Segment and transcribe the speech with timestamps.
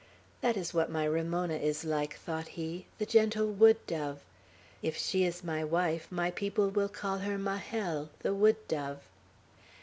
[0.41, 4.23] "That is what my Ramona is like," thought he, "the gentle wood dove.
[4.81, 9.01] If she is my wife my people will call her Majel, the Wood Dove."